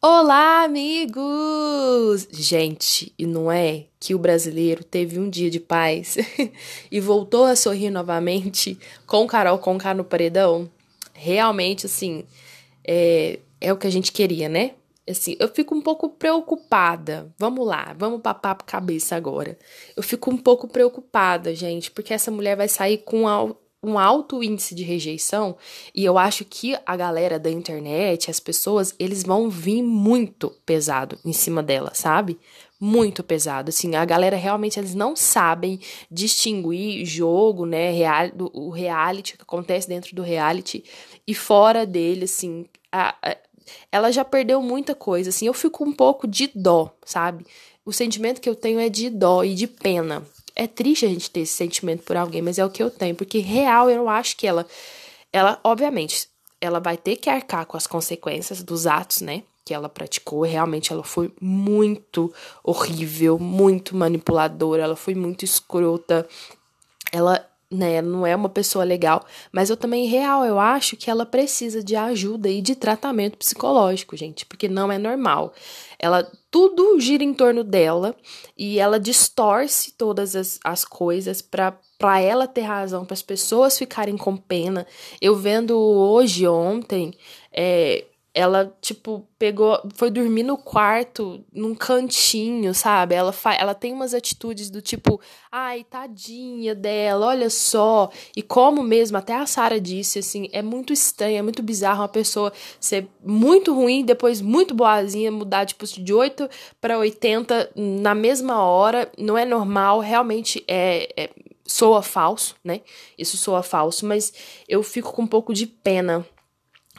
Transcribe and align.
Olá, 0.00 0.62
amigos! 0.62 2.28
Gente, 2.30 3.12
e 3.18 3.26
não 3.26 3.50
é 3.50 3.86
que 3.98 4.14
o 4.14 4.18
brasileiro 4.18 4.84
teve 4.84 5.18
um 5.18 5.28
dia 5.28 5.50
de 5.50 5.60
paz 5.60 6.16
e 6.90 7.00
voltou 7.00 7.44
a 7.44 7.56
sorrir 7.56 7.90
novamente 7.90 8.78
com 9.06 9.26
Carol 9.26 9.58
Conká 9.58 9.92
no 9.92 10.04
paredão? 10.04 10.70
Realmente, 11.12 11.86
assim, 11.86 12.24
é, 12.86 13.40
é 13.60 13.72
o 13.72 13.76
que 13.76 13.86
a 13.86 13.90
gente 13.90 14.12
queria, 14.12 14.48
né? 14.48 14.72
Assim, 15.08 15.36
eu 15.38 15.48
fico 15.48 15.74
um 15.74 15.82
pouco 15.82 16.08
preocupada. 16.08 17.32
Vamos 17.38 17.66
lá, 17.66 17.94
vamos 17.98 18.20
pra 18.20 18.32
papo 18.32 18.64
cabeça 18.64 19.14
agora. 19.16 19.58
Eu 19.96 20.02
fico 20.02 20.30
um 20.30 20.36
pouco 20.36 20.66
preocupada, 20.68 21.54
gente, 21.54 21.90
porque 21.90 22.14
essa 22.14 22.30
mulher 22.30 22.56
vai 22.56 22.68
sair 22.68 22.98
com 22.98 23.28
um 23.86 23.98
alto 23.98 24.42
índice 24.42 24.74
de 24.74 24.82
rejeição 24.82 25.56
e 25.94 26.04
eu 26.04 26.18
acho 26.18 26.44
que 26.44 26.76
a 26.84 26.96
galera 26.96 27.38
da 27.38 27.48
internet, 27.48 28.28
as 28.30 28.40
pessoas, 28.40 28.94
eles 28.98 29.22
vão 29.22 29.48
vir 29.48 29.80
muito 29.80 30.50
pesado 30.66 31.16
em 31.24 31.32
cima 31.32 31.62
dela, 31.62 31.92
sabe? 31.94 32.38
Muito 32.78 33.22
pesado, 33.22 33.70
assim, 33.70 33.94
a 33.94 34.04
galera 34.04 34.36
realmente 34.36 34.78
eles 34.78 34.94
não 34.94 35.14
sabem 35.14 35.80
distinguir 36.10 37.06
jogo, 37.06 37.64
né, 37.64 37.90
real, 37.90 38.30
do, 38.30 38.50
o 38.52 38.70
reality 38.70 39.36
que 39.36 39.42
acontece 39.42 39.88
dentro 39.88 40.14
do 40.14 40.22
reality 40.22 40.84
e 41.26 41.34
fora 41.34 41.86
dele, 41.86 42.24
assim, 42.24 42.66
a, 42.92 43.14
a, 43.22 43.36
ela 43.90 44.10
já 44.10 44.24
perdeu 44.24 44.60
muita 44.60 44.94
coisa, 44.94 45.30
assim, 45.30 45.46
eu 45.46 45.54
fico 45.54 45.84
um 45.84 45.92
pouco 45.92 46.26
de 46.26 46.50
dó, 46.54 46.94
sabe? 47.04 47.46
O 47.84 47.92
sentimento 47.92 48.40
que 48.40 48.48
eu 48.48 48.54
tenho 48.56 48.80
é 48.80 48.88
de 48.88 49.08
dó 49.08 49.44
e 49.44 49.54
de 49.54 49.66
pena, 49.66 50.22
é 50.56 50.66
triste 50.66 51.04
a 51.04 51.08
gente 51.08 51.30
ter 51.30 51.40
esse 51.40 51.52
sentimento 51.52 52.02
por 52.02 52.16
alguém, 52.16 52.40
mas 52.40 52.58
é 52.58 52.64
o 52.64 52.70
que 52.70 52.82
eu 52.82 52.90
tenho, 52.90 53.14
porque 53.14 53.38
real 53.38 53.90
eu 53.90 54.08
acho 54.08 54.36
que 54.36 54.46
ela, 54.46 54.66
ela, 55.30 55.60
obviamente, 55.62 56.28
ela 56.58 56.80
vai 56.80 56.96
ter 56.96 57.16
que 57.16 57.28
arcar 57.28 57.66
com 57.66 57.76
as 57.76 57.86
consequências 57.86 58.62
dos 58.62 58.86
atos, 58.86 59.20
né? 59.20 59.42
Que 59.64 59.74
ela 59.74 59.88
praticou. 59.88 60.42
Realmente 60.42 60.92
ela 60.92 61.04
foi 61.04 61.30
muito 61.40 62.32
horrível, 62.64 63.38
muito 63.38 63.94
manipuladora, 63.94 64.82
ela 64.82 64.96
foi 64.96 65.14
muito 65.14 65.44
escrota. 65.44 66.26
Ela 67.12 67.46
né, 67.70 68.00
não 68.00 68.26
é 68.26 68.34
uma 68.36 68.48
pessoa 68.48 68.84
legal, 68.84 69.24
mas 69.50 69.70
eu 69.70 69.76
também 69.76 70.06
real, 70.06 70.44
eu 70.44 70.58
acho 70.58 70.96
que 70.96 71.10
ela 71.10 71.26
precisa 71.26 71.82
de 71.82 71.96
ajuda 71.96 72.48
e 72.48 72.62
de 72.62 72.76
tratamento 72.76 73.36
psicológico, 73.36 74.16
gente, 74.16 74.46
porque 74.46 74.68
não 74.68 74.90
é 74.90 74.98
normal. 74.98 75.52
Ela 75.98 76.30
tudo 76.50 77.00
gira 77.00 77.24
em 77.24 77.34
torno 77.34 77.64
dela 77.64 78.14
e 78.56 78.78
ela 78.78 79.00
distorce 79.00 79.92
todas 79.92 80.36
as, 80.36 80.60
as 80.64 80.84
coisas 80.84 81.42
para 81.42 81.76
para 81.98 82.20
ela 82.20 82.46
ter 82.46 82.60
razão, 82.60 83.06
para 83.06 83.14
as 83.14 83.22
pessoas 83.22 83.78
ficarem 83.78 84.18
com 84.18 84.36
pena. 84.36 84.86
Eu 85.18 85.34
vendo 85.34 85.78
hoje, 85.78 86.46
ontem, 86.46 87.14
é, 87.50 88.04
ela, 88.36 88.70
tipo, 88.82 89.26
pegou, 89.38 89.80
foi 89.94 90.10
dormir 90.10 90.42
no 90.42 90.58
quarto, 90.58 91.42
num 91.50 91.74
cantinho, 91.74 92.74
sabe? 92.74 93.14
Ela, 93.14 93.32
fa 93.32 93.54
ela 93.54 93.74
tem 93.74 93.94
umas 93.94 94.12
atitudes 94.12 94.68
do 94.68 94.82
tipo, 94.82 95.18
ai, 95.50 95.84
tadinha 95.84 96.74
dela, 96.74 97.28
olha 97.28 97.48
só. 97.48 98.10
E 98.36 98.42
como 98.42 98.82
mesmo, 98.82 99.16
até 99.16 99.34
a 99.34 99.46
Sara 99.46 99.80
disse, 99.80 100.18
assim, 100.18 100.50
é 100.52 100.60
muito 100.60 100.92
estranho, 100.92 101.38
é 101.38 101.42
muito 101.42 101.62
bizarro 101.62 102.02
uma 102.02 102.08
pessoa 102.08 102.52
ser 102.78 103.08
muito 103.24 103.74
ruim, 103.74 104.04
depois 104.04 104.42
muito 104.42 104.74
boazinha, 104.74 105.32
mudar, 105.32 105.64
tipo, 105.64 105.86
de 105.86 106.12
8 106.12 106.46
para 106.78 106.98
80 106.98 107.70
na 107.74 108.14
mesma 108.14 108.62
hora. 108.62 109.10
Não 109.16 109.38
é 109.38 109.46
normal, 109.46 110.00
realmente 110.00 110.62
é, 110.68 111.08
é 111.16 111.30
soa 111.64 112.02
falso, 112.02 112.54
né? 112.62 112.82
Isso 113.16 113.38
soa 113.38 113.62
falso, 113.62 114.04
mas 114.04 114.30
eu 114.68 114.82
fico 114.82 115.10
com 115.14 115.22
um 115.22 115.26
pouco 115.26 115.54
de 115.54 115.66
pena 115.66 116.26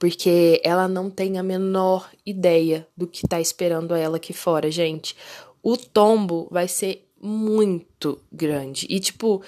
porque 0.00 0.62
ela 0.64 0.88
não 0.88 1.10
tem 1.10 1.38
a 1.38 1.42
menor 1.42 2.10
ideia 2.24 2.88
do 2.96 3.06
que 3.06 3.28
tá 3.28 3.38
esperando 3.38 3.94
ela 3.94 4.16
aqui 4.16 4.32
fora, 4.32 4.70
gente. 4.70 5.14
O 5.62 5.76
tombo 5.76 6.48
vai 6.50 6.66
ser 6.66 7.06
muito 7.20 8.18
grande. 8.32 8.86
E 8.88 8.98
tipo, 8.98 9.42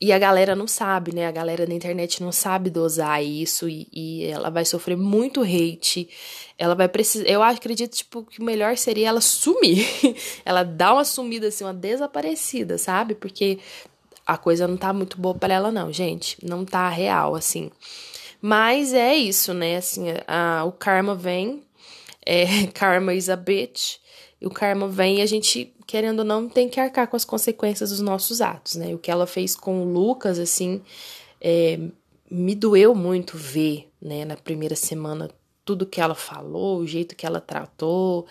e 0.00 0.12
a 0.12 0.18
galera 0.18 0.56
não 0.56 0.66
sabe, 0.66 1.14
né? 1.14 1.26
A 1.26 1.30
galera 1.30 1.66
da 1.66 1.74
internet 1.74 2.22
não 2.22 2.32
sabe 2.32 2.70
dosar 2.70 3.22
isso 3.22 3.68
e, 3.68 3.86
e, 3.92 4.24
ela 4.24 4.48
vai 4.48 4.64
sofrer 4.64 4.96
muito 4.96 5.42
hate. 5.42 6.08
Ela 6.56 6.74
vai 6.74 6.88
precisar. 6.88 7.26
Eu 7.26 7.42
acredito, 7.42 7.94
tipo, 7.94 8.22
que 8.22 8.40
o 8.40 8.44
melhor 8.44 8.78
seria 8.78 9.08
ela 9.08 9.20
sumir. 9.20 9.86
ela 10.42 10.62
dar 10.62 10.94
uma 10.94 11.04
sumida, 11.04 11.48
assim, 11.48 11.64
uma 11.64 11.74
desaparecida, 11.74 12.78
sabe? 12.78 13.14
Porque 13.14 13.58
a 14.26 14.38
coisa 14.38 14.66
não 14.66 14.78
tá 14.78 14.90
muito 14.90 15.20
boa 15.20 15.34
para 15.34 15.52
ela, 15.52 15.70
não, 15.70 15.92
gente. 15.92 16.38
Não 16.42 16.64
tá 16.64 16.88
real, 16.88 17.34
assim. 17.34 17.70
Mas 18.40 18.92
é 18.92 19.14
isso, 19.14 19.52
né? 19.54 19.76
Assim, 19.76 20.06
a, 20.26 20.64
o 20.64 20.72
karma 20.72 21.14
vem, 21.14 21.62
é, 22.24 22.66
karma 22.74 23.14
is 23.14 23.28
a 23.28 23.36
bitch, 23.36 23.96
o 24.42 24.50
karma 24.50 24.88
vem 24.88 25.18
e 25.18 25.22
a 25.22 25.26
gente, 25.26 25.74
querendo 25.86 26.20
ou 26.20 26.24
não, 26.24 26.48
tem 26.48 26.68
que 26.68 26.80
arcar 26.80 27.08
com 27.08 27.16
as 27.16 27.24
consequências 27.24 27.90
dos 27.90 28.00
nossos 28.00 28.40
atos, 28.40 28.76
né? 28.76 28.94
O 28.94 28.98
que 28.98 29.10
ela 29.10 29.26
fez 29.26 29.56
com 29.56 29.82
o 29.82 29.92
Lucas, 29.92 30.38
assim, 30.38 30.82
é, 31.40 31.78
me 32.30 32.54
doeu 32.54 32.94
muito 32.94 33.36
ver, 33.36 33.88
né, 34.00 34.24
na 34.24 34.36
primeira 34.36 34.76
semana, 34.76 35.30
tudo 35.64 35.86
que 35.86 36.00
ela 36.00 36.14
falou, 36.14 36.78
o 36.78 36.86
jeito 36.86 37.16
que 37.16 37.26
ela 37.26 37.40
tratou, 37.40 38.26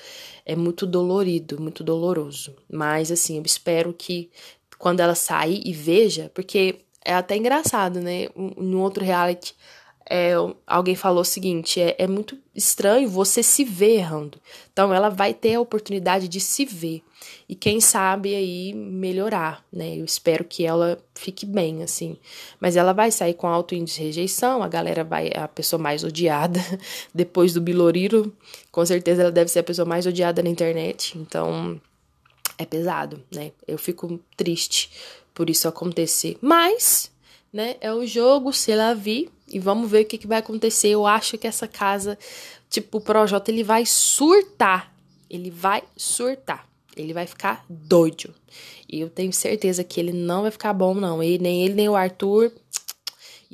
é 0.45 0.55
muito 0.55 0.85
dolorido, 0.85 1.59
muito 1.59 1.83
doloroso. 1.83 2.55
Mas, 2.72 3.11
assim, 3.11 3.37
eu 3.37 3.43
espero 3.43 3.93
que 3.93 4.29
quando 4.77 5.01
ela 5.01 5.16
sair 5.16 5.61
e 5.66 5.73
veja, 5.73 6.31
porque 6.33 6.79
é 7.03 7.13
até 7.13 7.35
engraçado, 7.35 7.99
né? 7.99 8.29
No 8.35 8.81
outro 8.81 9.03
reality, 9.03 9.53
é, 10.07 10.33
alguém 10.67 10.95
falou 10.95 11.21
o 11.21 11.25
seguinte: 11.25 11.81
é, 11.81 11.95
é 11.97 12.07
muito 12.07 12.38
estranho 12.53 13.09
você 13.09 13.41
se 13.41 13.63
ver 13.63 13.97
errando. 13.97 14.39
Então, 14.71 14.93
ela 14.93 15.09
vai 15.09 15.33
ter 15.33 15.55
a 15.55 15.61
oportunidade 15.61 16.27
de 16.27 16.39
se 16.39 16.63
ver 16.66 17.01
e, 17.49 17.55
quem 17.55 17.81
sabe, 17.81 18.35
aí 18.35 18.73
melhorar, 18.73 19.66
né? 19.73 19.97
Eu 19.97 20.05
espero 20.05 20.43
que 20.43 20.66
ela 20.66 20.99
fique 21.16 21.45
bem, 21.45 21.81
assim. 21.81 22.17
Mas 22.59 22.75
ela 22.75 22.93
vai 22.93 23.11
sair 23.11 23.33
com 23.33 23.47
alto 23.47 23.73
índice 23.73 23.99
de 23.99 24.05
rejeição, 24.05 24.61
a 24.61 24.67
galera 24.67 25.03
vai, 25.03 25.31
a 25.35 25.47
pessoa 25.47 25.81
mais 25.81 26.03
odiada 26.03 26.59
depois 27.13 27.53
do 27.53 27.61
Biloriro. 27.61 28.31
Com 28.72 28.85
certeza, 28.85 29.23
ela 29.23 29.31
deve 29.31 29.49
ser 29.49 29.59
a 29.59 29.63
pessoa 29.63 29.87
mais 29.87 30.05
odiada 30.05 30.43
na 30.43 30.49
internet. 30.49 31.17
Então, 31.17 31.81
é 32.57 32.66
pesado, 32.66 33.23
né? 33.33 33.51
Eu 33.67 33.77
fico 33.77 34.19
triste 34.37 34.91
por 35.33 35.49
isso 35.49 35.67
acontecer. 35.67 36.37
Mas 36.39 37.11
né? 37.55 37.77
É 37.79 37.93
o 37.93 38.05
jogo, 38.05 38.51
se 38.51 38.75
la 38.75 38.93
vi, 38.93 39.29
e 39.47 39.59
vamos 39.59 39.89
ver 39.89 40.03
o 40.03 40.06
que, 40.06 40.17
que 40.17 40.28
vai 40.28 40.39
acontecer. 40.39 40.89
Eu 40.89 41.06
acho 41.06 41.38
que 41.38 41.47
essa 41.47 41.67
casa, 41.67 42.17
tipo, 42.69 42.97
o 42.97 43.01
Projota, 43.01 43.51
ele 43.51 43.63
vai 43.63 43.85
surtar. 43.85 44.94
Ele 45.29 45.51
vai 45.51 45.83
surtar. 45.95 46.67
Ele 46.95 47.13
vai 47.13 47.28
ficar 47.28 47.66
doido. 47.69 48.34
E 48.89 49.00
eu 49.00 49.09
tenho 49.09 49.34
certeza 49.34 49.84
que 49.84 50.00
ele 50.00 50.13
não 50.13 50.44
vai 50.44 50.51
ficar 50.51 50.73
bom, 50.73 50.94
não. 50.94 51.19
Nem 51.19 51.66
ele, 51.66 51.73
nem 51.73 51.89
o 51.89 51.95
Arthur 51.95 52.51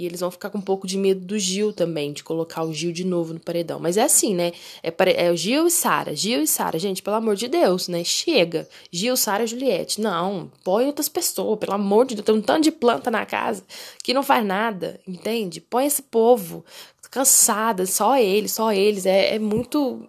e 0.02 0.06
eles 0.08 0.20
vão 0.20 0.32
ficar 0.32 0.50
com 0.50 0.58
um 0.58 0.62
pouco 0.62 0.88
de 0.88 0.98
medo 0.98 1.22
do 1.22 1.38
Gil 1.38 1.72
também, 1.72 2.12
de 2.12 2.24
colocar 2.24 2.64
o 2.64 2.74
Gil 2.74 2.92
de 2.92 3.06
novo 3.06 3.36
no 3.36 3.40
paredão. 3.40 3.80
Mas 3.80 3.98
é 3.98 4.02
assim, 4.02 4.34
né? 4.34 4.52
É, 4.82 4.92
é 5.28 5.32
o 5.32 5.38
Gil 5.38 5.68
e 5.68 5.70
Sara. 5.70 6.16
Gil 6.16 6.42
e 6.42 6.48
Sara, 6.48 6.80
gente, 6.80 7.04
pelo 7.04 7.18
amor 7.18 7.36
de 7.36 7.48
Deus, 7.48 7.88
né? 7.88 8.04
Chega. 8.04 8.68
Gil, 8.92 9.16
Sara 9.16 9.46
Juliette. 9.46 10.02
Não, 10.02 10.52
põe 10.64 10.88
outras 10.88 11.08
pessoas, 11.08 11.60
pelo 11.60 11.74
amor 11.74 12.08
de 12.08 12.16
Deus. 12.16 12.26
Tem 12.26 12.34
um 12.34 12.42
tanto 12.42 12.64
de 12.64 12.72
planta 12.72 13.12
na 13.12 13.28
casa 13.28 13.64
que 14.04 14.12
não 14.12 14.24
faz 14.24 14.44
nada, 14.44 15.00
entende? 15.08 15.62
Põe 15.62 15.86
esse 15.86 16.02
povo. 16.02 16.66
Cansada, 17.12 17.86
só 17.86 18.18
eles, 18.18 18.54
só 18.54 18.74
eles. 18.74 19.06
É, 19.06 19.36
é 19.36 19.40
muito. 19.40 20.04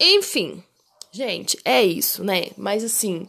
Enfim, 0.00 0.60
gente, 1.12 1.56
é 1.64 1.84
isso, 1.84 2.24
né? 2.24 2.46
Mas 2.56 2.82
assim. 2.82 3.28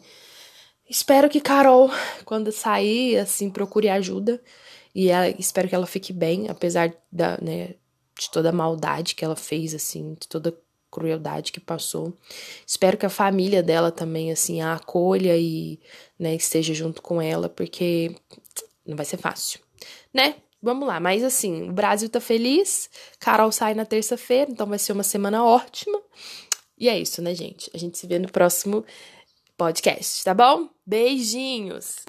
Espero 0.90 1.30
que 1.30 1.40
Carol, 1.40 1.90
quando 2.26 2.52
sair, 2.52 3.18
assim, 3.18 3.50
procure 3.50 3.88
ajuda. 3.88 4.42
E 4.94 5.10
ela, 5.10 5.30
espero 5.30 5.68
que 5.68 5.76
ela 5.76 5.88
fique 5.88 6.12
bem, 6.12 6.50
apesar 6.50 6.94
da, 7.12 7.38
né, 7.42 7.76
de 8.20 8.30
toda 8.30 8.50
a 8.50 8.54
maldade 8.54 9.16
que 9.16 9.24
ela 9.24 9.36
fez, 9.36 9.74
assim, 9.74 10.16
de 10.20 10.28
toda 10.28 10.50
a 10.50 10.54
crueldade 10.92 11.52
que 11.52 11.60
passou. 11.60 12.14
Espero 12.68 12.98
que 12.98 13.06
a 13.06 13.10
família 13.10 13.64
dela 13.64 13.92
também, 13.92 14.32
assim, 14.32 14.62
a 14.62 14.76
acolha 14.76 15.38
e, 15.38 15.80
né, 16.20 16.36
esteja 16.36 16.74
junto 16.74 17.02
com 17.02 17.22
ela, 17.22 17.48
porque 17.48 18.16
não 18.86 18.96
vai 18.98 19.06
ser 19.06 19.18
fácil, 19.18 19.60
né? 20.14 20.36
Vamos 20.62 20.88
lá, 20.88 21.00
mas 21.00 21.24
assim, 21.24 21.70
o 21.70 21.74
Brasil 21.74 22.08
tá 22.08 22.20
feliz, 22.20 22.88
Carol 23.20 23.52
sai 23.52 23.74
na 23.74 23.84
terça-feira, 23.84 24.52
então 24.52 24.68
vai 24.68 24.78
ser 24.78 24.92
uma 24.94 25.02
semana 25.02 25.44
ótima. 25.44 26.00
E 26.78 26.88
é 26.88 27.00
isso, 27.00 27.20
né, 27.22 27.34
gente? 27.34 27.72
A 27.74 27.78
gente 27.80 27.98
se 27.98 28.06
vê 28.06 28.20
no 28.20 28.32
próximo 28.32 28.86
podcast, 29.58 30.24
tá 30.24 30.36
bom? 30.36 30.70
Beijinhos! 30.86 32.06